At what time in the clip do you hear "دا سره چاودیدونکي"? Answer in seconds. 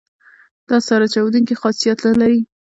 0.69-1.55